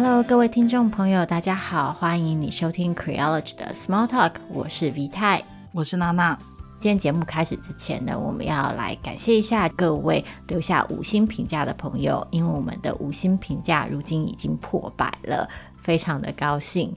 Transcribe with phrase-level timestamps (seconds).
[0.00, 5.42] Hello，各位听众朋友，大家好，欢迎你收听 Creology 的 Small Talk，我是 V 太，
[5.72, 6.38] 我是娜娜。
[6.78, 16.96] 今天节目开始之前呢，我们要来感谢一下各位留下五星评价的朋友，因为我们的五星评价如今已经破百了，非常的高兴。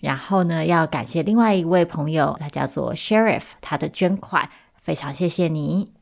[0.00, 4.50] 然后呢，要感谢另外一位朋友，他叫做 Sheriff，他的捐款，
[4.82, 5.95] 非常谢谢你。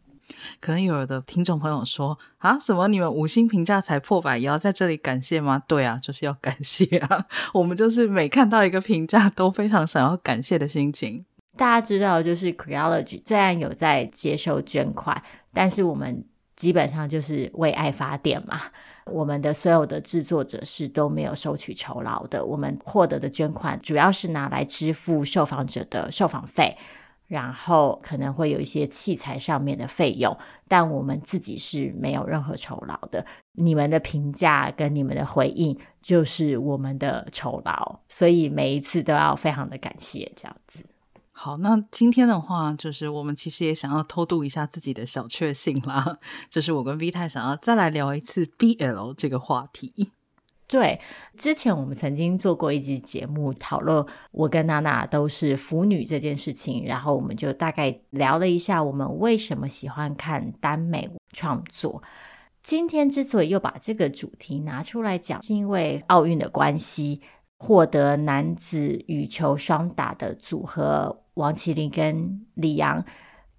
[0.60, 5.62] 可能有的听众朋友说啊，什么你们五星评价才破百，也要在这里感谢吗？
[5.66, 7.26] 对啊，就是要感谢啊。
[7.52, 11.24] 我们就是每看到一个评价，都非常想要感谢的心情。
[11.56, 16.24] 大家知道，就是 Creology 虽然有在接受捐款，但是我们
[16.56, 18.60] 基本上就是为爱发电嘛。
[19.06, 26.76] 我们的所有的制作者是都没有收取酬劳的，我们获得的捐款主要是拿来支付受访者的受访费。
[27.26, 30.36] 然后可能会有一些器材上面的费用，
[30.68, 33.24] 但我们自己是没有任何酬劳的。
[33.52, 40.84] 你们的评价跟你们的回应就是我们的酬劳，所以每一次都要非常的感谢这样子。
[41.36, 46.18] 好，那今天的话，就是我们其实也想要偷渡一下自己的小确幸啦，
[46.48, 50.12] 就是我跟 V 太想要再来聊一次 BL 这个话题。
[50.74, 51.00] 对，
[51.36, 62.02] 之前我们曾经做过一集节目讨论，我跟娜娜都是腐女这件事情，然后我们就大概聊了一下我们为什么喜欢看耽美创作。
[62.60, 67.20] 今天之所以又把这个主题拿出来讲，是因为奥运的关系，
[67.60, 73.04] 获得男子羽球双打的组合王齐麟跟李洋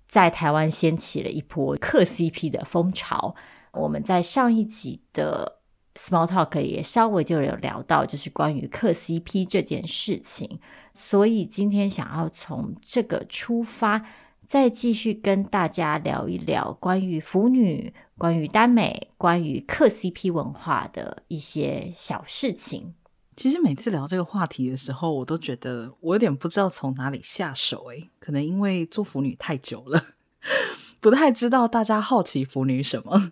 [0.06, 3.34] 在台湾掀起了一波 嗑 CP 的风潮。
[3.72, 5.60] 我们在上一集的
[5.96, 10.60] Small Talk 也稍微就有聊到，就是关于嗑 CP 这件事情，
[10.94, 14.06] 所以今天想要从这个出发，
[14.46, 22.94] 再继续跟大家聊一聊关于腐女、关于耽美、关于嗑 CP 文化的一些小事情。
[23.38, 30.08] 其实每次聊这个话题的时候，我都觉得我有点不知道从哪里下手，诶，可能因为做腐女太久了，
[31.00, 33.32] 不太知道大家好奇腐女什么。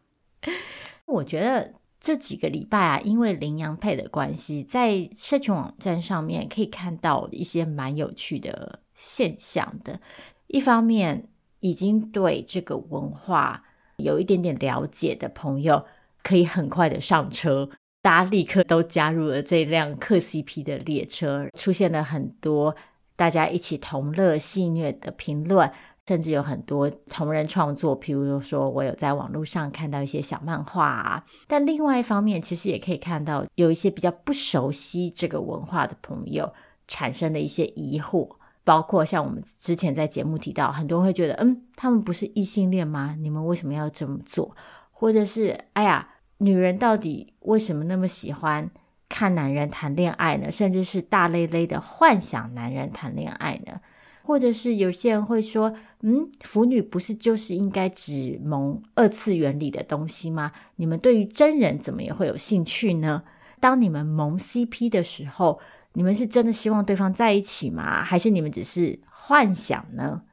[1.06, 1.74] 我觉得。
[2.04, 10.02] 这几个礼拜啊，因为羚羊配的关系，在社群网站上面可以看到一些蛮有趣的现象的。
[10.48, 11.30] 一方面，
[11.62, 13.64] 已经对这个文化
[13.96, 15.86] 有一点点了解的朋友，
[16.22, 17.70] 可以很快的上车，
[18.02, 22.76] 大家立刻都加入了这辆嗑 CP 的列车，出现了很多
[23.16, 25.72] 大家一起同乐戏谑的评论。
[26.06, 31.24] 甚至有很多同人创作，譬如说，我有在网络上看到一些小漫画啊。
[31.48, 36.54] 但另外一方面，其实也可以看到有一些比较不熟悉这个文化的朋友
[36.88, 43.16] 产生的一些疑惑，包括像我们之前在节目提到，很多人会觉得，嗯，他们不是异性恋吗？
[43.20, 44.54] 你们为什么要这么做？
[44.92, 48.70] 或者是，哎呀，女人到底为什么那么喜欢
[49.08, 50.52] 看男人谈恋爱呢？
[50.52, 53.80] 甚至是大咧咧的幻想男人谈恋爱呢？
[54.24, 60.52] 或者是有些人会说，嗯，腐女不是就是应该只萌二次元里的东西吗？
[60.78, 63.24] 你们对于真人怎么也会有兴趣呢？
[63.60, 65.60] 当你们萌 CP 的时候，
[65.94, 68.04] 你们是真的希望对方在一起吗？
[68.04, 70.24] 还是你们只是幻想呢？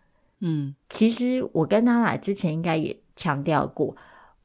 [0.41, 3.95] 嗯，其实我跟娜娜之前应该也强调过，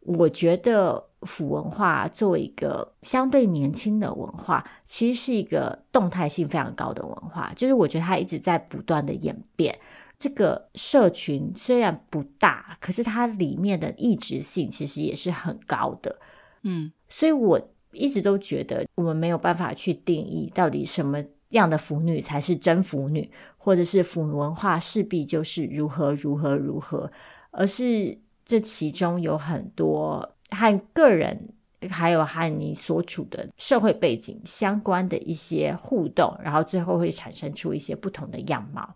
[0.06, 1.10] 我觉得。
[1.26, 7.52] 腐文化作为一个相对年轻的文化，其实是一个动态性非常高的文化。
[7.56, 9.76] 就是我觉得它一直在不断的演变。
[10.20, 16.16] 这个社群虽然不大，可是它里面的异质性其实也是很高的。
[16.62, 17.60] 嗯，所以我
[17.92, 27.12] 一直都觉得我们没有办法去定义到底什么样的腐女才是真腐女，或者是腐文化势必就是如何如何如何，
[27.50, 28.16] 而是
[28.46, 30.32] 这其中有很多。
[30.52, 31.50] 和个人，
[31.90, 38.96] 还有和你所处的社会背景相关的一些互动，然后最后会产生出一些不同的样貌。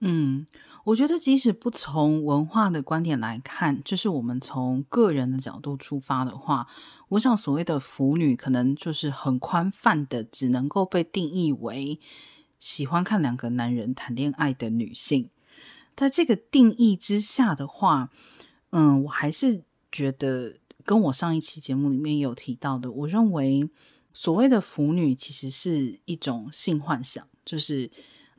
[0.00, 0.46] 嗯，
[0.84, 6.68] 我觉得即使不从文化的观点来看，就是我们从个人的角度出发的话，
[7.08, 11.98] 我想所谓的腐女，可能就是很宽泛的，只能够被定义为
[12.60, 15.30] 喜欢看两个男人谈恋爱的女性。
[15.96, 18.10] 在这个定义之下的话，
[18.74, 20.56] 嗯，我还是觉得。
[20.86, 23.66] 跟我上一期节目里面有提到的，我认为
[24.12, 27.90] 所谓的腐女其实是一种性幻想，就是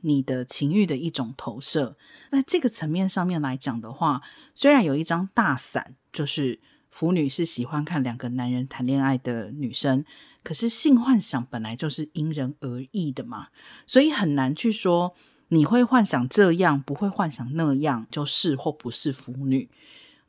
[0.02, 1.96] 你的情欲的一种投射。
[2.30, 4.22] 在这个层面上面来讲的话，
[4.54, 10.04] 虽然有一张大伞，就是腐女是喜欢看两个男人谈恋爱的女生，
[10.44, 13.48] 可是性幻想本来就是因人而异的嘛，
[13.88, 15.12] 所以很难去说
[15.48, 19.68] 你会幻想这样，不会幻想那样，就是或不是腐女。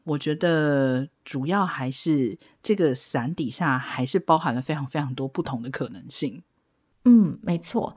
[0.08, 6.42] 我觉得主要还是这个伞底下还是包含了非常非常多不同的可能性。
[7.04, 7.94] 嗯，没错。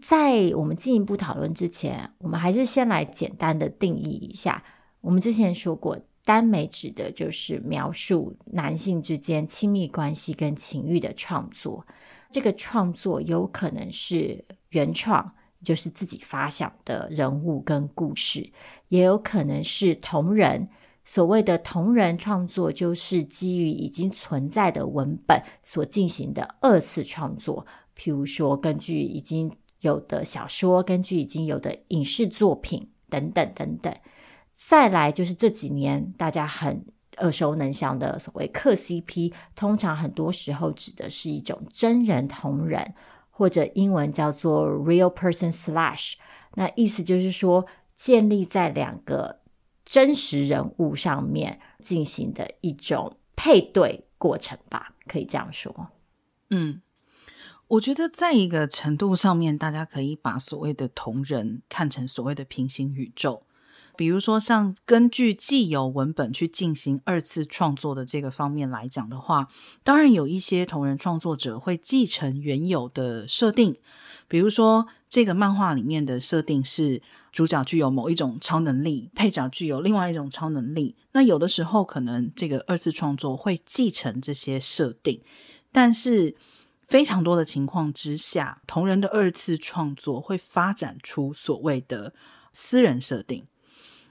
[0.00, 4.60] 在我们进一步讨论之前，我们还是先来简单的定义一下。
[5.00, 11.86] 我们之前说过，耽美指的就是描述男性之间亲密关系跟情欲的创作。
[12.28, 15.32] 这个创作有可能是原创，
[15.62, 18.50] 就是自己发想的人物跟故事，
[18.88, 20.68] 也有可能是同人。
[21.08, 27.64] 所谓的同人创作，就是基于已经存在的文本所进行的二次创作。
[27.96, 33.94] 譬如说，根据已经有的小说，根据已经有的影视作品等等等等，
[34.56, 36.84] 再来就是这几年大家很
[37.18, 42.94] 耳熟能详的所谓克 CP，通常很多时候指的是一种真人同人，
[43.30, 46.14] 或者英文叫做 real person slash，
[46.56, 47.64] 那意思就是说
[47.94, 49.38] 建立在两个
[49.86, 55.88] 真实人物上面进行的一种配对过程吧，可以这样说，
[56.50, 56.82] 嗯。
[57.68, 63.42] 我觉得在一个程度上面，大家可以把所谓的同人看成所谓的平行宇宙。
[63.96, 69.48] 比如说，像根据既有文本去进行二次创作的这个方面来讲的话，
[69.82, 73.76] 当然有一些同人创作者会继承原有的设定。
[74.28, 77.02] 比如说，这个漫画里面的设定是
[77.36, 80.96] 主角具有某一种超能力，配角具有另外一种超能力。
[81.12, 85.20] 那有的时候可能这个二次创作会继承这些设定，
[85.70, 86.34] 但是。
[86.88, 92.14] 非常多的情况之下，同人的二次创作会发展出所谓的
[92.52, 93.44] 私人设定，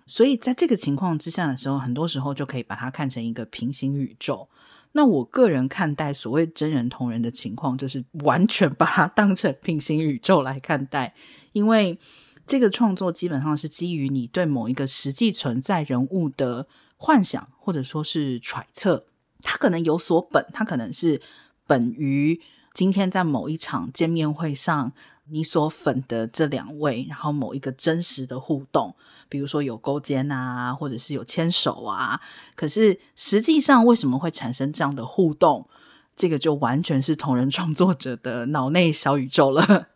[0.06, 4.50] 所以在这个情况之下的时候，很多时候就可以把它看成一个平行宇宙。
[4.92, 11.16] 那我个人看待所谓真人同人的情况，就是完全把它当成平行宇宙来看待，
[11.54, 11.98] 因为
[12.48, 19.06] 这个创作基本上是基于你对某一个实际存在人物的幻想，或者说是揣测，
[19.42, 21.22] 它可能有所本，它可能是
[21.66, 22.42] 本于。
[22.74, 24.92] 今天在某一场见面会上，
[25.30, 28.94] 你所粉的这两位，然后某一个真实的互动，
[29.30, 32.20] 比如说有勾肩啊，或者是有牵手啊，
[32.54, 35.70] 可是实际上为什么会产生这样的互动？
[36.18, 39.88] 这个就完全是同人创作者的脑内小宇宙了。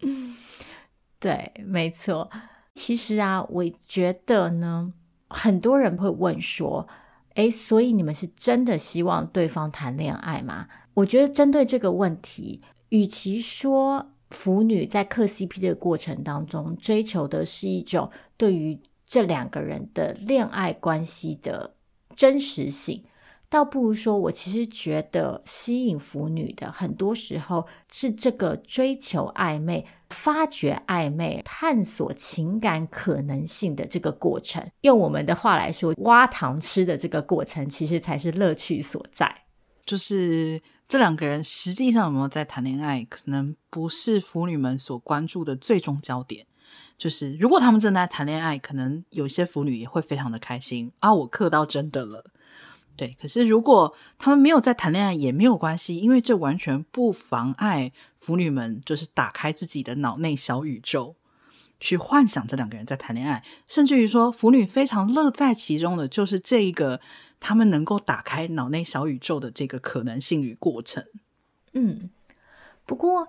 [0.00, 0.31] 嗯，
[1.22, 2.28] 对，没错。
[2.74, 4.92] 其实啊，我觉得呢，
[5.28, 6.88] 很多人会问说，
[7.34, 10.66] 诶，所以你们是真的希望对方谈恋爱吗？
[10.94, 21.76] 我觉得针对这个问题，与其说腐女在嗑 CP 的过程当中追求的是一种对于这两个人的恋爱关系的
[22.16, 23.04] 真实性，
[23.52, 34.66] 倒不如说，我其实觉得吸引腐女的很多时候是这个追求暧昧、发掘暧昧、探索情感可能性的这个过程。
[34.80, 39.42] 用我们的话来说，挖糖吃的这个过程，其实才是乐趣所在。
[39.84, 40.62] 就是。
[40.88, 46.44] 这两个人实际上有没有在谈恋爱，可能不是腐女们所关注的最终焦点。
[46.98, 52.26] 就是如果他们正在谈恋爱，可能有些腐女也会非常的开心啊，我嗑到真的了。
[52.96, 61.14] 对，可是如果他们没有在谈恋爱，也没有关系，因为这完全不妨碍腐女们就是打开自己的脑内小宇宙，
[61.80, 67.00] 去幻想这两个人在谈恋爱，甚至于说腐女非常乐在其中的，就是这一个。
[67.44, 71.04] 他们能够打开脑内小宇宙的这个可能性与过程，
[71.72, 72.08] 嗯，
[72.86, 73.26] 不过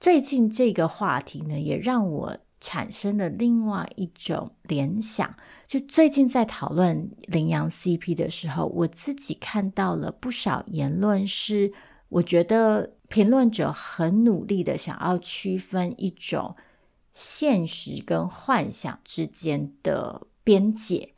[0.00, 5.34] 最近这个话题呢，也让我产生了另外一种联想。
[5.66, 11.72] 就最近在讨论羚羊 CP 的时候，我自己看到了不少言论，是
[12.08, 16.54] 我觉得评论者很努力的想要区分一种
[17.14, 21.14] 现实跟幻想之间的边界。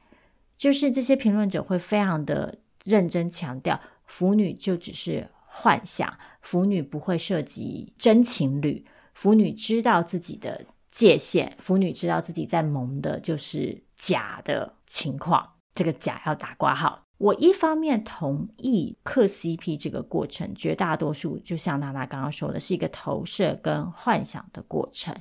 [0.56, 17.02] 就是这些评论者会非常的认真强调，腐女就只是幻想，腐女不会涉及真情侣，腐女知道自己的界限，腐女知道自己在萌的就是假的情况，这个假要打括号。
[17.18, 25.14] 我一方面同意嗑 CP 这个过程，绝大多数就像娜娜刚刚说的，是一个投射跟幻想的过程，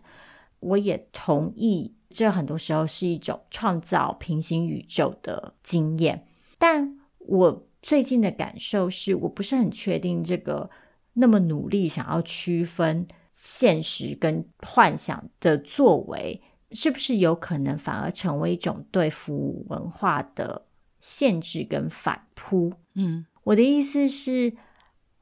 [0.59, 1.95] 我也同意。
[2.09, 6.27] 这很多时候是一种创造平行宇宙的经验，
[6.59, 10.69] 但我最近的感受是，我不是很确定这个
[11.13, 13.07] 那么努力想要区分
[13.45, 20.65] 现实跟幻想的作为，是不是有可能反而成为一种对腐文化的
[21.01, 22.71] 限制跟反扑？
[22.93, 24.53] 嗯，我的意思是，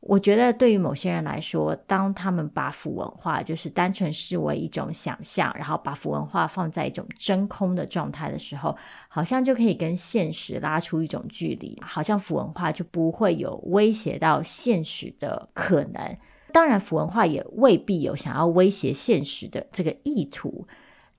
[0.02, 8.78] 我觉得对于某些人来说，当他们把腐文化就是单纯视为一种想象，然后把腐文化放在一种真空的状态的时候，
[9.10, 16.18] 好像就可以跟现实拉出一种距离，好像腐文化就不会有威胁到现实的可能。
[16.52, 20.68] 当然，腐文化也未必有想要威胁现实的这个意图。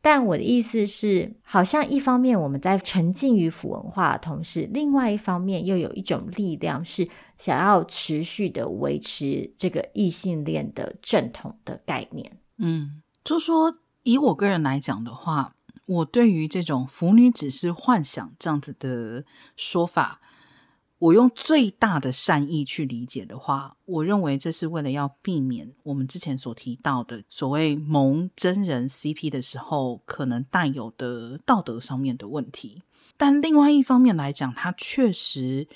[0.04, 7.08] 但我的意思是，好像一方面我们在沉浸于腐文化的同时，另外一方面又有一种力量是
[7.38, 12.38] 想要持续的维持这个异性恋的正统的概念。
[12.58, 15.54] 嗯，就说以我个人来讲的话，
[15.86, 19.24] 我对于这种腐女只是幻想这样子的
[19.56, 20.20] 说法。
[21.02, 32.84] 我用最大的善意去理解的话，我认为这是为了要避免我们之前所提到的所谓萌真人 CP 的时候可能带有的道德上面的问题。
[33.16, 35.66] 但另外一方面来讲，它确实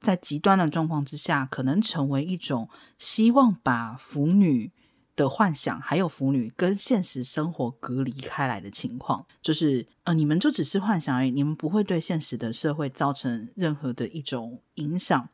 [0.00, 4.70] 在极端的状况之下，可能成为一种希望把腐女
[5.16, 15.28] 的幻想，还有腐女跟现实生活隔离开来的情况，就是呃，你们就只是幻想而已，你们不会对现实的社会造成任何的一种影响。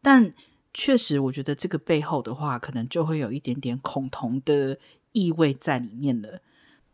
[0.00, 0.32] 但
[0.72, 4.78] 确实，我觉得这个背后的话，可能就会有一点点恐同的
[5.12, 6.40] 意味在里面了。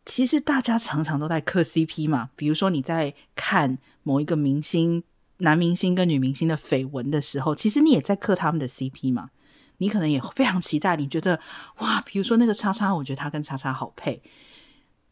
[0.05, 5.03] 其实大家常常都在磕 CP 嘛，比如说你在看某一个明星、
[5.37, 9.31] 男明星跟女明星的绯闻的时候，其实你也在磕他们的 CP 嘛。
[9.77, 11.39] 你可能也非常期待，你觉得
[11.79, 14.21] 哇，比如说那个叉叉，我觉得他跟叉叉好配。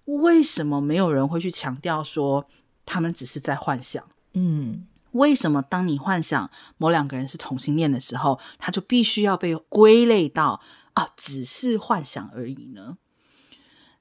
[0.06, 2.46] 为什么没有人会去强调说
[2.86, 4.04] 他们只是在幻想？
[4.34, 10.60] 嗯，为什么当你幻想某两个人是同性恋的时候，他就必须要被归类到
[10.92, 12.98] 啊，只是幻想而已呢？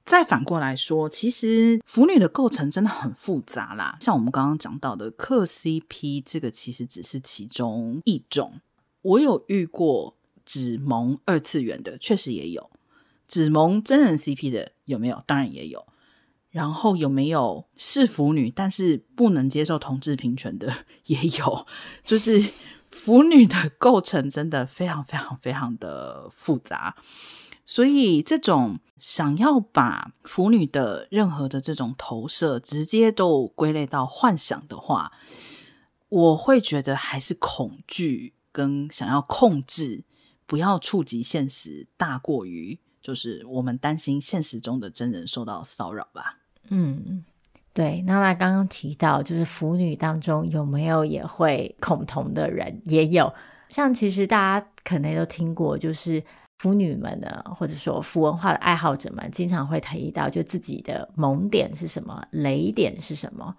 [0.03, 3.95] 再反过来说，其实腐女的构成真的很复杂啦。
[4.01, 8.59] 像我们刚刚讲到的克 CP，这个其实只是其中一种。
[9.01, 10.17] 我有遇过。
[10.45, 12.69] 只萌二次元的确实也有，
[13.27, 15.21] 只萌真人 CP 的有没有？
[15.25, 15.85] 当然也有。
[16.49, 20.71] 然后有没有是腐女但是不能接受同志平权的
[21.07, 21.65] 也有。
[22.03, 22.45] 就是
[22.85, 26.95] 腐女的构成真的非常非常非常的复杂，
[27.65, 35.11] 所以这种想要把腐女的任何的这种投射直接都归类到幻想的话，
[36.09, 40.03] 我会觉得还是恐惧跟想要控制。
[40.53, 46.37] 不要触及现实，大过于就是我们担心现实中的真人受到骚扰吧。
[46.69, 47.25] 嗯，
[47.73, 48.03] 对。
[48.05, 52.79] 那他刚刚提到，就是腐女当中有没有也会恐同的人？
[52.85, 53.33] 也有。
[53.67, 56.23] 像其实大家可能都听过，就是
[56.59, 63.55] 腐女们呢，或者说腐文化的爱好者们，经常会提到，就自己的萌点是什么，雷点是什么。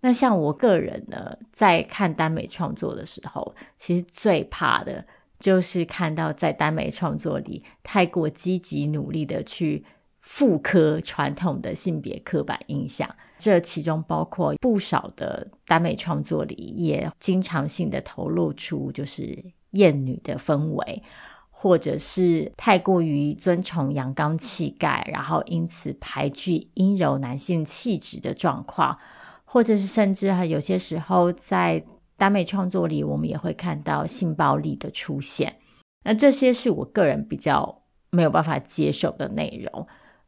[0.00, 5.04] 那像我个人呢，在看耽美创作的时候，其实最怕的。
[5.44, 9.84] 就是看到在耽美创作里太过积极努力的去
[10.22, 21.02] 复刻传统的性别刻板印象，这其中包括不少的耽美创作里也经常性的透露出就是厌女的氛围，
[21.50, 28.98] 或者是太过于尊崇阳刚气概，然后因此排拒阴柔男性气质的状况，
[29.44, 31.84] 或者是甚至有些时候在。
[32.16, 35.56] 耽美创作里，我们也会看到性暴力的出现。
[36.04, 39.86] 那这些是我个人比较没有办法接受的内容。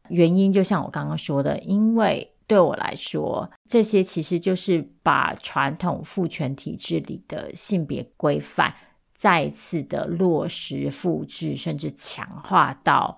[0.09, 8.73] 原因就像我刚刚说的，因为对我来说，这些其实就是把传统父权体制里的性别规范
[9.13, 13.17] 再次的落实、复制，甚至强化到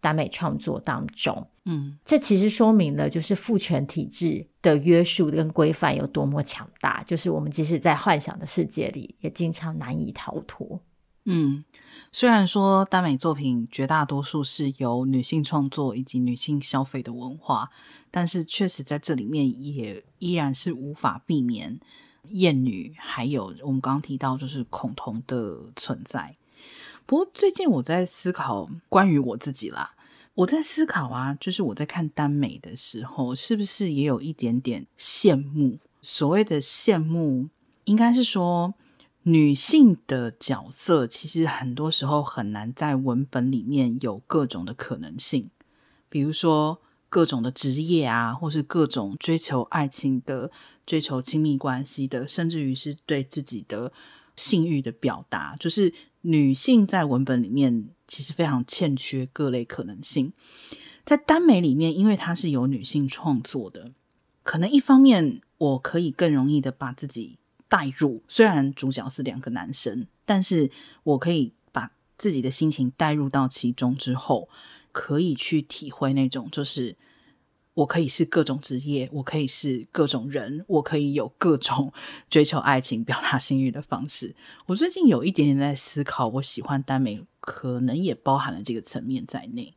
[0.00, 1.46] 耽美创作当中。
[1.64, 7.02] 嗯，这其实说明了，就是父权体制的约束跟规范有多么强大。
[7.04, 10.80] 就是我们即使在幻想的世界里，也经常难以逃脱。
[11.28, 11.64] 嗯，
[12.12, 17.68] 虽然说耽美作品绝大多数是由女性创作以及女性消费的文化，
[18.12, 21.80] 但是确实在这里面也依然是无法避免
[22.28, 26.36] 厌女，还有我们刚刚提到就是恐同的存在。
[27.06, 29.92] 不过最近我在思考关于我自己啦。
[30.34, 35.78] 我在思考啊，就是我在看耽美的时候，是不是也有一点点羡慕？
[36.02, 37.48] 所谓的羡慕，
[37.84, 38.74] 应该是说
[39.22, 45.48] 女性的角色，其实很多时候很难在文本里面有各种的可能性，
[46.10, 50.50] 比如说各种的职业啊，或是各种追求爱情的、
[50.84, 53.90] 追求亲密关系的，甚至于是对自己的
[54.36, 55.94] 性欲的表达，就是
[56.26, 57.88] 女性在文本里面。
[58.08, 60.32] 其实非常欠缺各类可能性，
[61.04, 63.90] 在耽美里面，因为它是由女性创作的，
[64.44, 70.70] 可能一方面我可以更容易的把自己带入，虽然主角是两个男生，但是
[71.02, 74.48] 我可以把自己的心情带入到其中之后，
[74.92, 76.94] 可以去体会那种就是。
[77.76, 81.92] 我可以是各种职业，我可以是各种人，我可以有各种
[82.30, 84.34] 追求爱情、表达性欲的方式。
[84.64, 89.74] 我最近有一点点在思考，我喜欢耽美，可能也包含了这个层面在内。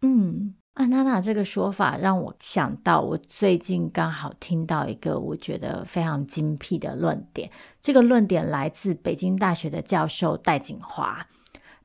[0.00, 7.50] 嗯，安娜娜这个说法让我想到，我最近刚好听到一个我觉得非常精辟的论点。
[7.82, 11.26] 这个论点来自北京大学的教授戴锦华。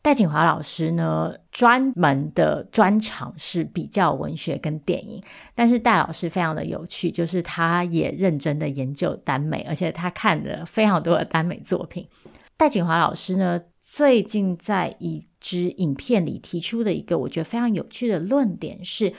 [0.08, 5.22] 戴锦华老师呢，专门的专长是比较文学跟电影，
[5.54, 12.08] 但是戴老师非常的有趣，就是他也认真的研究耽美，而且他看了非常多的耽美作品。
[12.56, 19.12] 戴锦华老师呢，最近在一支影片里提出的一个我觉得非常有趣的论点是，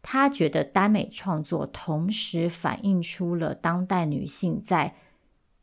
[0.00, 4.94] 他觉得耽美创作同时反映出了当代女性在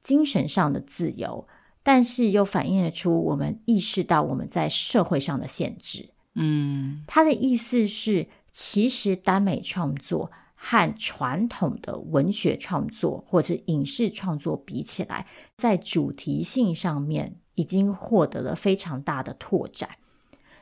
[0.04, 1.48] 精神上的自由。
[1.88, 6.10] 但是又反映得出我们意识到我们在社会上的限制。
[6.36, 15.26] 嗯，他的意思是，其实耽美创作和传统的文学创作或者影视创作比起来，
[15.56, 19.90] 在主题性上面已经获得了非常大的拓展。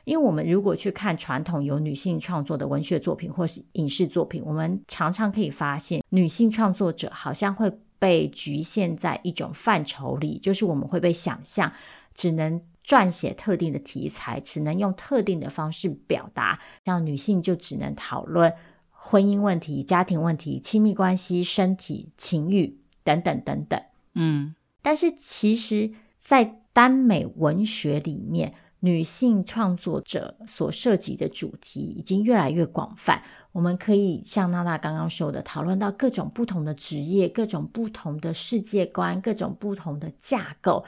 [0.04, 7.68] 因为我们如果去看传统由女性创作的文学作品或是影视作品，我们常常可以发现，女性创作者好像会。
[7.98, 11.72] 被局限在一种范畴里，就是我们会被想象，
[12.14, 16.58] 只能撰写特定的题材，只能用特定的方式表达。
[16.84, 18.52] 像女性就只能讨论
[18.90, 23.80] 婚姻问题、家庭问题、亲密关系、身体、情欲等等等等。
[24.14, 33.22] 嗯，但是其实，在耽美文学里面，女性创作者所涉及的主题已经越来越广泛。
[33.52, 40.84] 我们可以像娜娜刚刚说的，讨论到各种不同的职业、各种不同的世界观、各种不同的架构。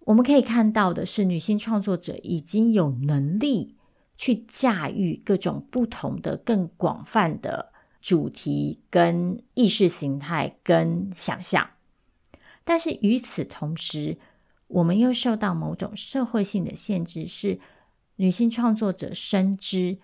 [0.00, 3.76] 我们可以看到的是，女性创作者已经有能力
[4.16, 11.70] 去驾驭各种不同的、更广泛的主题、跟意识形态、跟想象。
[12.64, 14.18] 但是与此同时，
[14.68, 17.58] 我们又受到某种社会性的限制，是
[18.16, 19.98] 女性创作者深知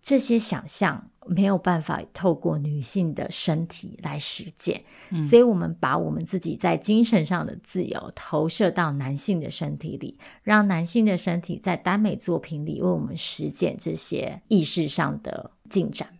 [0.00, 16.08] 这些想象没有办法透过女性的身体来实践，嗯，所以我们把我们自己在精神上的自由投射到男性的身体里，让男性的身体在耽美作品里为我们实践这些意识上的进展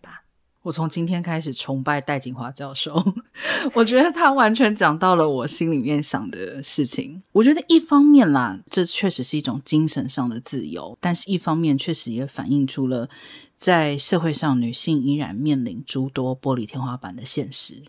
[0.63, 3.03] 我从今天开始崇拜戴锦华教授，
[3.73, 7.23] 我觉得他完全讲到了我心里面想的事情。
[7.31, 13.09] 我觉得一方面啦，这确实是一种精神上的自由，但是一方面确实也反映出了
[13.57, 17.81] 在社会上女性依然面临诸多玻璃天花板的现实。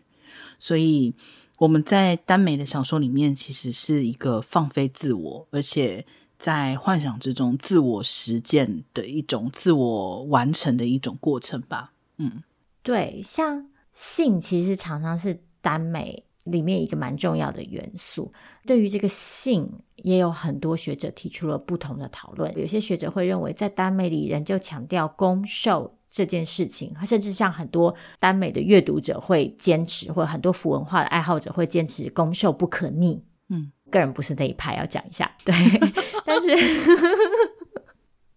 [0.58, 1.12] 所以
[1.58, 6.06] 我们在耽美的小说里面，其实是一个放飞自我，而且
[6.38, 11.92] 在幻想之中自我实践的一种自我完成的一种过程吧。
[12.16, 12.42] 嗯。
[12.82, 18.32] 对，像性其实常常是耽美里面一个蛮重要的元素。
[18.66, 22.52] 对于这个性，也有很多学者提出了不同的讨论。
[22.58, 33.24] 有些学者会认为，在耽美里仍旧强调攻受这件事情，甚至像很多耽美的阅读者会坚持，或者很多腐文化的爱好者会坚持攻受不可逆。
[33.48, 35.30] 嗯，个人不是那一派，要讲一下。
[35.44, 35.54] 对，
[36.26, 36.48] 但是。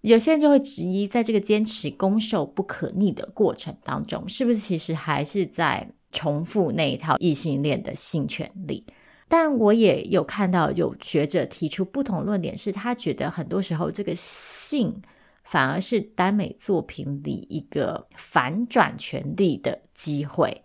[0.05, 8.85] 有些人就会质疑，在这个坚持攻受不可逆的过程当中，是不是其实还是在重复那一套异性恋的性权利？
[9.27, 15.01] 但我也有看到有学者提出不同论点，是他觉得很多时候这个性
[15.43, 20.61] 反而是耽美作品里一个反转权利的机会。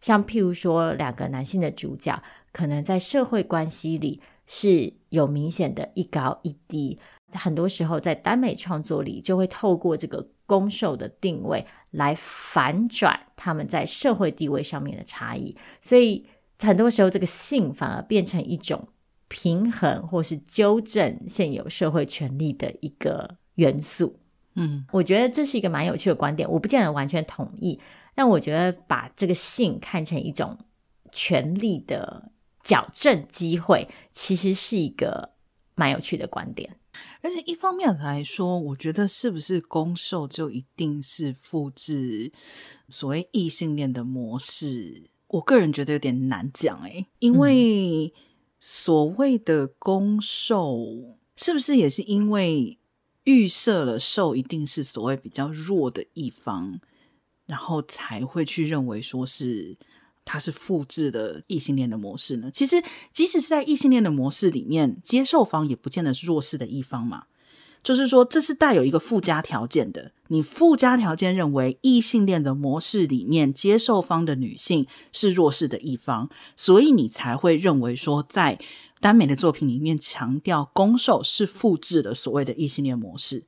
[0.00, 6.98] 像譬如说，两个男性的主角可能在社会关系里是有明显的一高一低。
[7.32, 15.56] 很多时候，在耽美创作里，就会透过这个攻受的定位来反转他们在社会地位上面的差异。
[15.82, 16.24] 所以，
[16.60, 18.86] 很多时候，这个性反而变成一种
[19.26, 24.20] 平衡或是纠正现有社会权利的一个元素。
[24.54, 27.80] 嗯，我觉得这是一个蛮有趣的观点，我不见得完全同意，
[28.14, 30.56] 但我觉得把这个性看成一种
[31.10, 32.30] 权利的
[32.64, 35.34] 矫正机会，其实是一个
[35.76, 36.76] 蛮有趣的观点。
[37.20, 42.32] 而且一方面来说，我觉得是不是攻受就一定是复制
[42.88, 45.10] 所谓异性恋的模式？
[45.28, 48.12] 我个人觉得有点难讲诶，因为
[48.60, 52.78] 所谓的攻受，是不是也是因为
[53.24, 56.80] 预设了受一定是所谓比较弱的一方，
[57.46, 59.76] 然后才会去认为说是。
[60.24, 62.50] 它是复制的异性恋的模式呢？
[62.52, 62.82] 其实，
[63.12, 67.24] 即使是在异性恋的模式里面，接受方也不见得是弱势的一方嘛。
[67.82, 70.10] 就是说这是带有一个附加条件的。
[70.28, 78.58] 你附加条件认为异性恋的模式里面，接受方的女性是弱势的一方，所以你才会认为说，在
[79.00, 83.44] 耽美的作品里面强调攻受是复制了所谓的异性恋模式。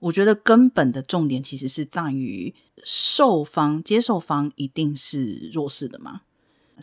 [0.00, 6.22] 我觉得根本的重点其实是在于受方、接受方一定是弱势的吗？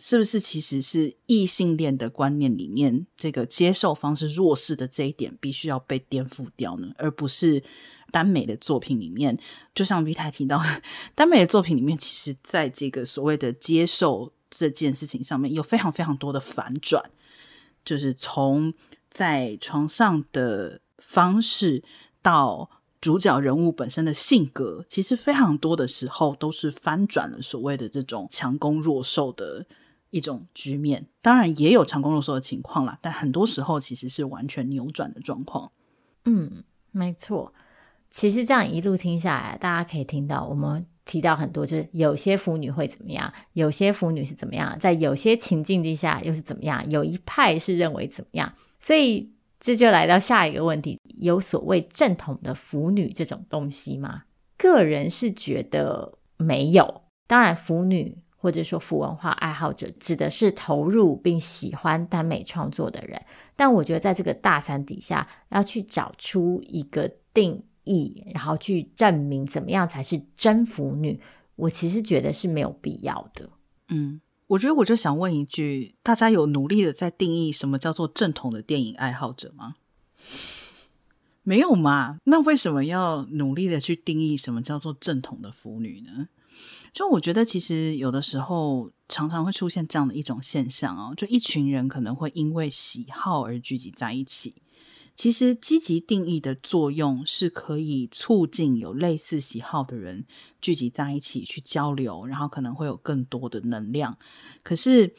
[0.00, 6.92] 是不是其实是异性恋的观念里面，这个接受方是弱势的这一点必须要被颠覆掉呢？
[6.96, 7.60] 而不是
[8.12, 9.36] 耽美的作品里面，
[9.74, 10.62] 就像 Vita 提到，
[11.16, 17.10] 耽美的作品里面，其实在这个所谓的接受这件事情上面，有非常非常多的反转，
[17.84, 18.72] 就是从
[19.10, 21.82] 在床上的方式
[22.22, 29.66] 到主角人物本身的性格，其实非常多的时候都是翻转了所谓的这种强攻弱受的。
[30.10, 35.70] 一种局面，当然也有强攻弱受的情况啦，但很多时候其实是完全扭转的状况。
[36.24, 37.52] 嗯，没错。
[38.08, 48.50] 其实这样一路听下来，大家可以听到我们提到很多，就是有些腐女会怎么样，有些腐女是怎么样，在有些情境之下又是怎么样，有一派是认为怎么样。
[48.80, 49.30] 所以
[49.68, 54.22] 这就来到下一个问题：有所谓正统的腐女这种东西吗？
[54.56, 57.02] 个人是觉得没有。
[57.26, 58.16] 当然，腐女。
[58.40, 63.20] 或者说，腐文化爱好者指的是投入并喜欢耽美创作的人，
[63.56, 71.20] 但我觉得在这个大伞底下，要去找出一个定义，然后去证明怎么样才是真腐女，
[71.56, 73.50] 我其实觉得是没有必要的。
[73.88, 79.76] 嗯，我觉得我就想问一句：大家有努力的在定义什么叫做正统的电影爱好者吗？
[81.44, 82.18] 没有嘛？
[82.24, 86.28] 那为什么要努力的去定义什么叫做正统的腐女呢？
[86.92, 94.54] 就我觉得，其实有的时候常常会出现这样的一种现象哦，就一群人可能会因为喜好而聚集在一起。
[95.18, 100.24] 其实积极定义的作用是可以促进有类似喜好的人
[100.62, 104.16] 聚集在一起去交流，然后可能会有更多的能量。
[104.62, 105.16] 可是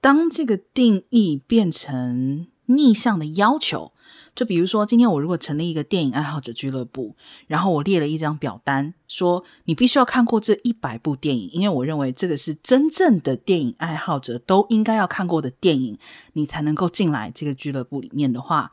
[0.00, 3.90] 当这个定义变成逆向的要求，
[4.36, 7.16] 就比如说，今天我如果成立一个电影爱好者俱乐部，
[7.48, 15.98] 然后我列了一张表单，说你必须要看过这一百部电影，因为我认为这个是真正的电影爱好者都应该要看过的电影，
[16.34, 18.72] 你才能够进来这个俱乐部里面的话，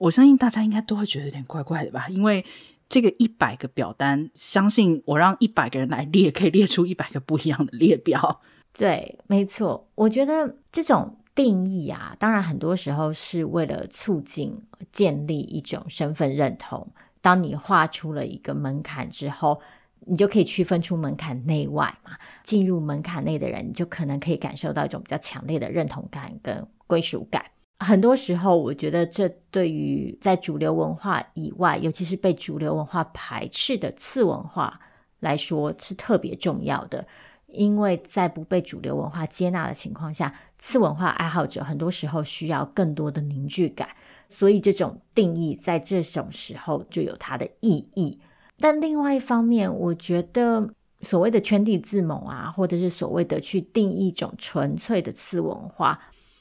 [0.00, 2.08] 我相信大家应该都会觉得有点怪怪的吧？
[2.08, 2.44] 因为
[2.88, 8.40] 这个一百个表单，相信我让一百个人来列，可以列出一百个不一样的列表。
[8.76, 11.16] 对，没错，我觉得这种。
[11.32, 14.60] 定义啊，当然很多时候是为了促进
[14.92, 16.86] 建立一种身份认同。
[17.22, 19.58] 当你画出了一个门槛之后，
[20.00, 22.10] 你就可以区分出门槛内外嘛。
[22.42, 27.42] 进入门槛内的人，你就可能可以感受到一种比较强烈的认同感跟归属感。
[27.80, 34.78] 很多时候，我觉得这对于在主流文化以外，尤其是被主流文化排斥的次文化
[35.18, 37.06] 来说，是特别重要的。
[37.46, 43.88] 因为在不被主流文化接纳的情况下，次文化爱好者很多时候需要更多的凝聚感，
[44.28, 48.20] 所以这种定义在这种时候就有它的意义。
[48.58, 55.98] 但另外一方面，我觉得所谓的圈地自萌啊，或者是所谓的去定义一种纯粹的次文化，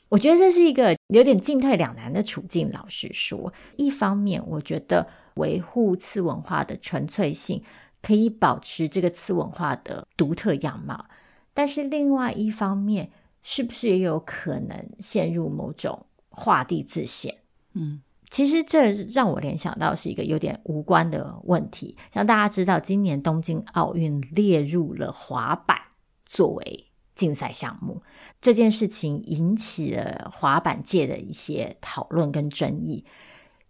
[0.10, 2.70] 我觉得这是一个有点进退两难的处境。
[2.72, 7.64] 老实说，一方面我觉得维护次文化的纯粹性。
[8.02, 11.10] 可以保持这个次文化的独特样貌，
[11.54, 13.12] 但是另外一方面，
[13.44, 17.40] 是不是也有可能陷入某种画地自限？
[17.74, 21.98] 嗯，其实这让我联想到是一个有点无关的问题。
[22.14, 25.78] 像大家知道，今年东京奥运列入了滑板
[26.26, 26.86] 作为
[27.20, 28.02] 竞赛项目，
[28.40, 33.04] 这件事情引起了滑板界的一些讨论跟争议。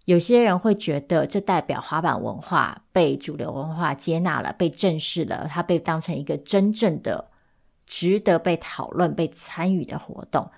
[0.06, 7.32] 有些人会觉得，这代表滑板文化被主流文化接纳了，被正视了，它被当成一个真正的
[7.88, 10.52] 值得被讨论、被参与的活动。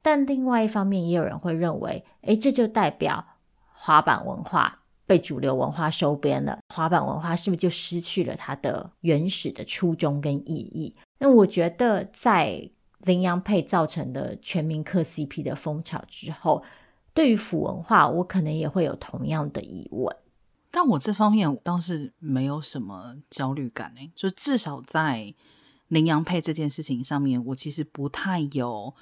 [0.00, 3.24] 但另外一方面，也有人会认为，诶，这就代表
[3.72, 10.94] 滑板文化被主流文化收编了，滑板文化是不是就失去了它的原始的初衷跟意义？
[11.18, 16.62] 那我觉得，在麟洋配造成的全民磕 CP 的风潮之后。
[17.14, 20.16] 对于腐文化，我可能也会有同样的疑问，
[20.70, 25.34] 但我这方面倒是没有什么焦虑感诶，就至少在
[25.88, 28.94] 麟洋配这件事情上面，我其实不太有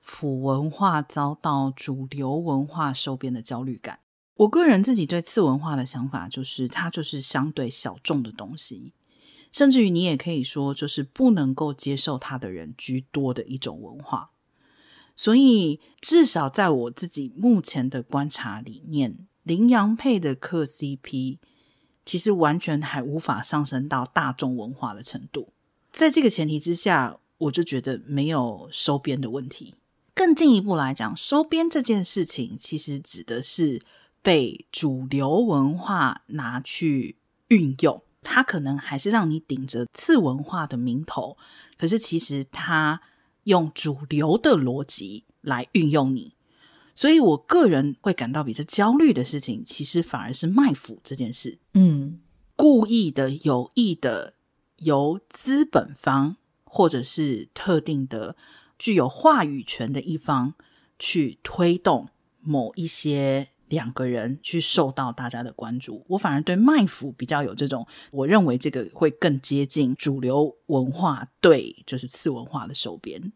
[0.00, 3.98] 腐文化遭到主流文化收编的焦虑感。
[4.36, 8.94] 我个人自己对次文化的想法就是，它就是相对小众的东西，
[9.50, 14.30] 甚至于你也可以说，就是不能够接受它的人居多的一种文化。
[15.16, 21.38] 所以，至少在我自己目前的观察里面，羚羊配的嗑 CP，
[22.04, 25.52] 其实完全还无法上升到大众文化的程度。
[25.92, 29.74] 在这个前提之下，我就觉得没有收编的问题。
[30.14, 33.82] 更进一步来讲，收编这件事情，其实指的是
[34.22, 37.16] 被主流文化拿去
[37.48, 38.02] 运用。
[38.22, 41.36] 它可能还是让你顶着次文化的名头，
[41.76, 43.00] 可是其实它
[43.44, 46.34] 用主流的逻辑来运用你。
[46.94, 51.58] 所以我个人会感到比较焦虑的事情，其实反而是卖腐这件事。
[51.74, 52.18] 嗯，
[52.56, 54.34] 故意的、有意的，
[54.78, 58.34] 由资本方或者是特定的
[58.78, 60.54] 具有话语权的一方
[60.98, 62.08] 去推动
[62.40, 66.04] 某一些两个人去受到大家的关注。
[66.08, 73.32] 我反而对卖腐比较有这种，我认为这个会更接近主流文化对就是次文化的收编。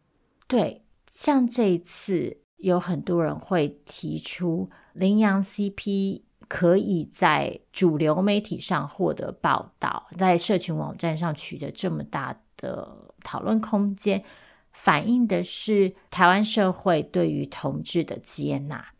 [0.46, 2.38] 对，像这一次。
[2.62, 12.88] 有很多人会提出，羚羊 CP 可以在主流媒体上获得报道，在社群网站上取得这么大的
[13.24, 14.22] 讨论空间，
[14.70, 18.91] 反映的是台湾社会对于同志的接纳。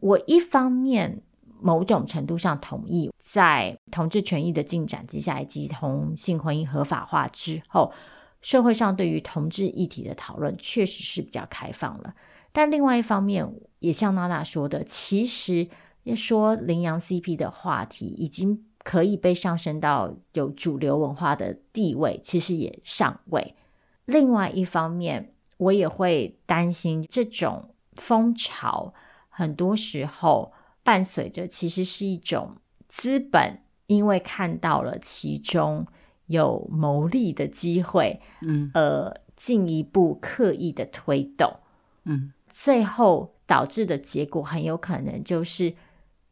[0.00, 1.22] 我一方面
[1.60, 7.92] 某种程度上同意，在同志权益的进展之下，以及同性婚姻合法化之后，
[8.40, 12.14] 社会上对于同志议题的讨论确实是比较开放了。
[12.52, 13.46] 但另外一方面，
[13.78, 15.68] 也像娜娜说的，其实
[16.04, 23.54] 要说羚羊 CP 的话题已经可以被上升到有主流文化的地位，其实也尚未。
[24.06, 28.94] 另外一方面，我也会担心这种风潮，
[29.30, 30.52] 很多时候
[30.84, 35.86] 伴随着其实是一种资本，因为看到了其中
[36.26, 41.56] 有牟利的机会，嗯，而，进一步刻意的推动，
[42.04, 42.32] 嗯。
[42.52, 45.72] 最后导致的结果很有可能就是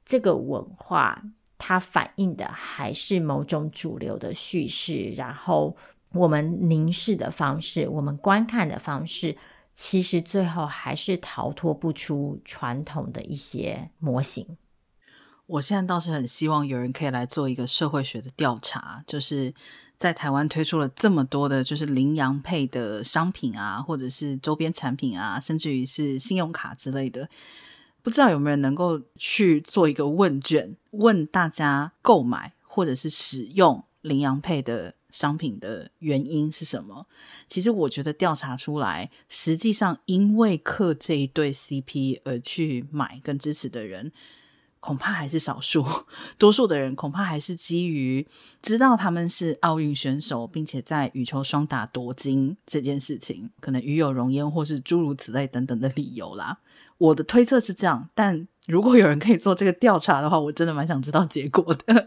[0.04, 1.22] 这个文化
[1.56, 5.76] 它反映的还是某种主流的叙事，然后
[6.12, 9.37] 我们凝视的方式，我们观看的方式，
[9.80, 14.56] 其实最后还是逃脱不出传统的一些模型。
[15.46, 19.54] 我现在倒是很希望有人可以来做一个社会学的调查，就是。
[19.98, 27.28] 在台湾推出了这么多的，就是羚羊配的商品啊，或者是周边产品啊，甚至于是信用卡之类的，
[28.00, 37.07] 不知道有没有人能够去做一个问卷，问大家购买或者是使用羚羊配的商品的原因是什么？
[37.49, 44.12] 其实我觉得调查出来，实际上因为嗑这一对 CP 而去买跟支持的人。
[44.81, 45.85] 恐怕还是少数，
[46.38, 48.25] 多数的人恐怕还是基于
[48.62, 56.59] 知道他们是奥运选手，并且在羽球双打夺金这件事情，可能与有荣焉，或是诸如此类等等的理由啦。
[56.97, 62.07] 我的推测是这样，但如果有人可以做这个调查的话，我真的蛮想知道结果的。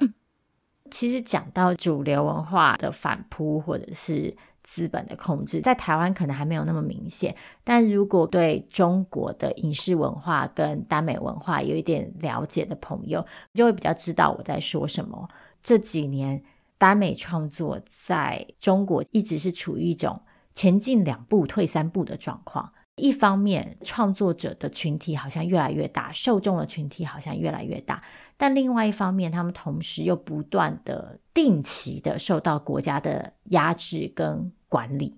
[0.92, 4.38] 其实讲到主流文化的反扑，或者是。
[4.64, 13.26] 资本的控制在台湾可能还没有那么明显，但如果对中国的影视文化跟耽美文化有一点了解的朋友，
[13.56, 15.28] 就会比较知道我在说什么。
[15.64, 16.44] 这几年
[16.78, 20.22] 耽美创作在中国一直是处于一种
[20.54, 22.72] 前进两步退三步的状况。
[22.98, 28.04] 一方面，创作者的群体好像越来越大，受众的群体好像越来越大，
[28.42, 35.16] 但另外一方面，他们同时又不断的定期的受到国家的压制跟管理。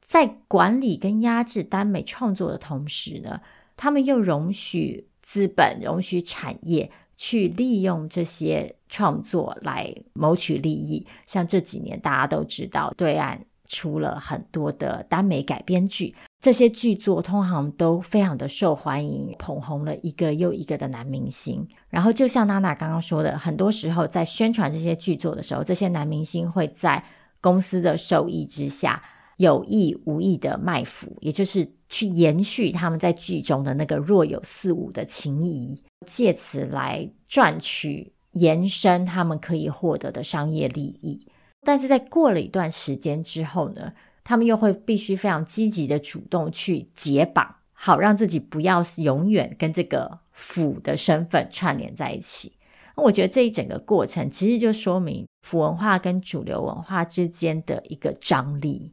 [0.00, 3.40] 在管理跟压制耽美创作的同时呢，
[3.76, 11.04] 他们又容许资本、容许产业去利用这些创作来谋取利益。
[11.26, 16.14] 像这几年大家都知道，对岸出了很多的耽美改编剧。
[16.40, 21.68] 这些剧作通常都非常的受欢迎，捧红了一个又一个的男明星。
[21.90, 27.04] 然后，就像娜娜刚刚说的，很多时候在宣传这些剧作的时候，这些男明星会在
[27.42, 29.02] 公司的授意之下，
[29.36, 41.26] 有意无意的卖腐，也就是去延续他们在剧中的那个若有似无的情谊，借此来赚取延伸他们可以获得的商业利益。
[41.62, 43.92] 但是在过了一段时间之后呢，
[44.30, 52.52] 他们又会必须非常积极的主动去解绑，好让自己不要永远跟这个腐的身份串联在一起。
[52.94, 58.92] 我觉得这一整个过程其实就说明腐文化跟主流文化之间的一个张力。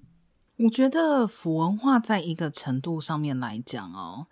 [0.58, 4.26] 我觉得腐文化在一个程度上面来讲哦，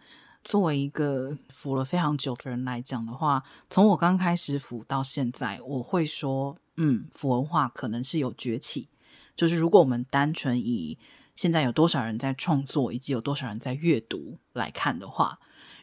[0.44, 8.88] 作为一个腐了非常久的人来讲的话，从我刚开始腐到现在，我会说，嗯，腐文化可能是有崛起。
[9.36, 10.98] 就是如果我们单纯以
[11.36, 15.40] 现在有多少人在创作，以及有多少人在阅读来看的话，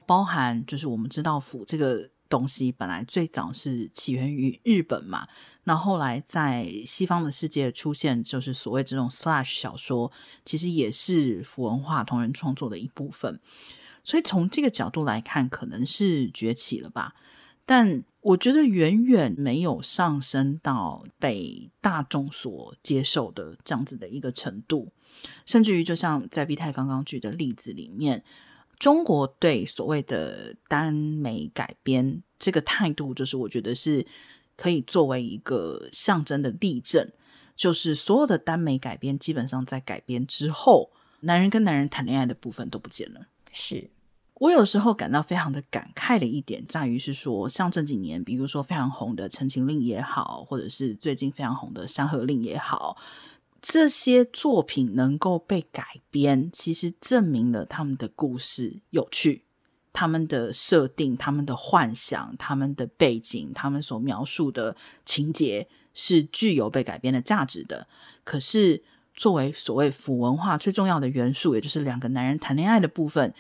[0.07, 5.29] 包含就是我们知道腐这个东西本来最早是起源于日本嘛，
[5.65, 10.11] 那后来在西方的世界出现，就是所谓这种 slash 小说，
[10.45, 13.39] 其实也是腐文化同人创作的一部分。
[14.03, 17.15] 所以从这个角度来看，可能是崛起了吧。
[17.65, 24.91] 但我觉得远远没有上升到被大众所接受的这样子的一个程度，
[25.45, 28.25] 甚至于就像在 V 太刚刚举的例子里面。
[28.79, 34.05] 中国对所谓的耽美改编这个态度，就是我觉得是
[34.57, 37.09] 可以作为一个象征的例证，
[37.55, 43.21] 就是所有的耽美改编基本上在改编之后，男人跟男人谈恋爱的部分都不见了。
[43.53, 43.89] 是
[44.43, 52.97] 我有时候感到非常的感慨的一点，在于是说，像这几年，比如说非常红的《陈情令》也好，或者是最近非常红的《山河令》也好。
[53.61, 59.45] 这些作品能够被改编，其实证明了他们的故事有趣，
[59.93, 64.75] 他们的设定、他们的幻想、他们的背景、他们所描述的
[65.05, 67.87] 情节是具有被改编的价值的。
[68.25, 68.83] 可是，
[69.15, 73.33] 作为所谓腐文化最重要的元素，也就是两个男人谈恋爱的部分，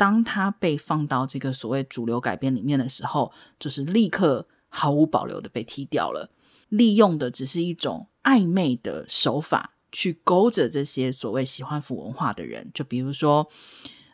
[0.00, 6.30] 当它被放到这个所谓主流改编里面的时候，就是立刻毫无保留的被踢掉了。
[6.70, 13.46] 利用的只是一种暧昧的手法，去勾着这些所谓喜欢腐文化的人，就比如说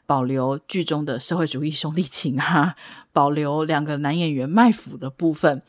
[0.07, 2.75] 保留剧中的社会主义兄弟情啊，
[3.13, 5.63] 保留两个男演员卖腐的部分。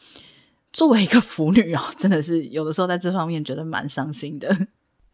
[0.74, 4.68] 作为一个腐女哦，真的是有的时候在这方面觉得蛮伤心的。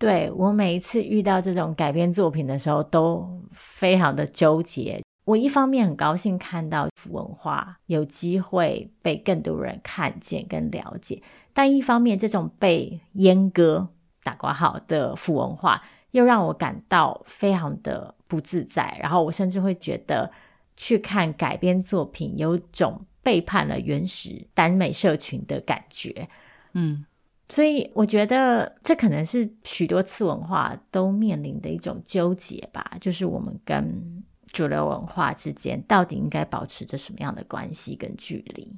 [0.03, 5.01] 对，我每一次遇到这种改编作品的时候，都非常的纠结。
[5.23, 11.23] 我一方面很高兴看到腐文化有机会被更多人看见跟了解。
[11.53, 13.87] 但一方面，这种被阉割、
[14.23, 18.97] 打括号的腐文化，又让我感到非常的不自在。
[19.01, 20.29] 然后我甚至会觉得，
[20.75, 26.27] 去看改编作品，有种背叛了原始耽美社群的感觉。
[26.73, 27.05] 嗯，
[27.49, 38.77] 所以我觉得这可能是许多次文化都面临的一种纠结吧，就是我们跟主流文化之间到底应该保持着什么样的关系跟距离？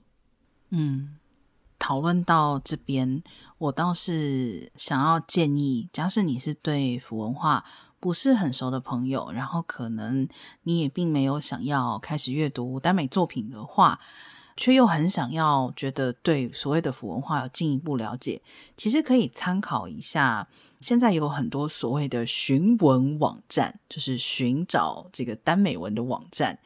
[0.69, 1.17] 嗯。
[1.78, 3.21] 讨论到这边，
[3.58, 7.63] 我倒是想要建议，假使你是对腐文化
[7.99, 10.28] 不是很熟的朋友，然后可能
[10.63, 13.99] 你也并没有想要开始阅读耽美作品的话，
[14.57, 18.41] 却又很想要觉得对所谓的腐文化有进一步了解，
[18.77, 20.47] 其实可以参考一下，
[20.79, 26.59] 现在有很多所谓的寻文网站，就是寻找这个耽美文的网站。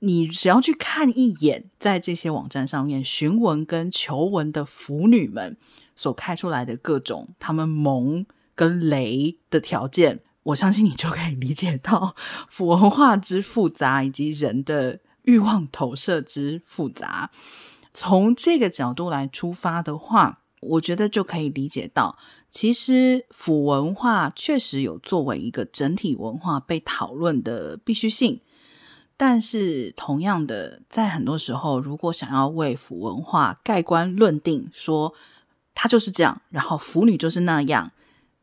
[0.00, 5.56] 你只要去看一眼，在这些网站上面寻文跟求文的腐女们
[5.96, 12.14] 所开出来的各种他们萌跟雷的条件，我相信你就可以理解到
[12.48, 17.30] 腐文化之复杂，以及人的欲望投射之复杂。
[17.92, 22.16] 从这个角度来出发的话，我觉得就可以理解到，
[22.50, 28.40] 其实腐文化确实有作为一个整体文化被讨论的必须性。
[29.18, 35.12] 但是，同样的，在很多时候，如果想要为腐文化盖棺论定，说
[35.74, 37.90] 它就是这样，然后腐女就是那样，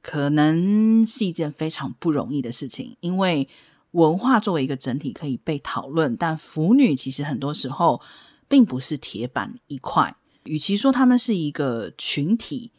[0.04, 2.96] 可能是一件非常不容易的事情。
[3.00, 3.48] 因为
[3.96, 8.02] 文化作为一个整体可以被讨论，但腐女其实很多时候
[8.48, 10.16] 并不是铁板一块。
[10.44, 12.72] 与其说他们是一个群体，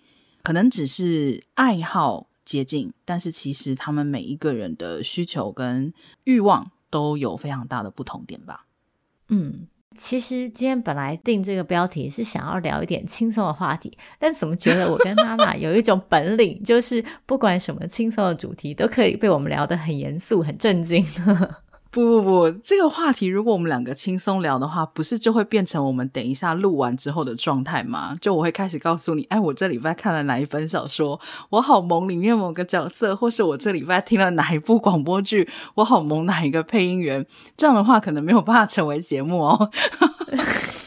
[0.43, 5.93] 可能只是爱好接近，但是其实他们每一个人的需求跟
[6.25, 6.71] 欲望。
[6.89, 8.65] 都有非常大的不同点吧。
[9.29, 21.05] 嗯，其实今天本来定这个标题是想要聊一点轻松的话题，但怎么觉得我跟娜娜有一种本领，就是不管什么轻松的主题都可以被我们聊得很严肃、很震惊。
[21.97, 28.15] 不不不，这个话题如果我们两个轻松聊的话，不是就会变成我们等一下录完之后的状态吗？
[28.21, 37.25] 就我会开始告诉你，哎，我这礼拜看了哪一本小说，我好萌里面某个角色，或是我这礼拜听了哪一部广播剧，我好萌哪一个配音员。
[37.57, 39.71] 这样的话，可能没有办法成为节目哦。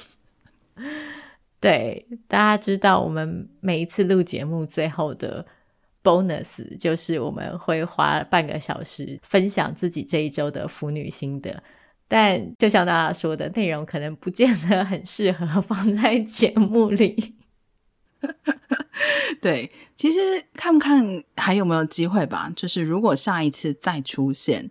[1.59, 5.43] 对，大家知道，我们每一次录节目最后的。
[6.03, 11.61] Bonus 就是我们会花半个小时分享自己这一周的腐女心得，
[12.07, 17.35] 但就像大家说的，内容可能不见得很适合 放在节目里。
[19.41, 20.19] 对，其实
[20.53, 22.51] 看看还有没有机会吧？
[22.55, 24.69] 就是如果下一次再出现。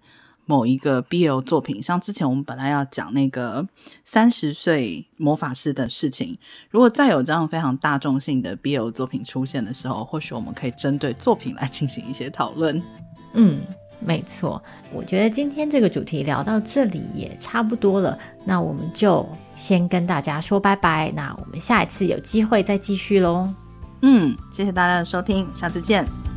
[0.49, 3.69] 某一个 BL 作品，像之前我们本来要讲那个
[4.03, 6.39] 三十岁魔法师的事情，
[6.71, 12.83] 如果再有这样非常大众性的 BL 作品出现的时候，或许我们可以针对作品来进行一些讨论。
[13.35, 13.61] 嗯，
[14.01, 21.13] 没错，我觉得今天这个主题聊到这里也差不多了，那我们就先跟大家说拜拜。
[21.15, 23.47] 那我们下一次有机会再继续喽。
[24.01, 26.28] 嗯，谢谢大家的收听，下次见。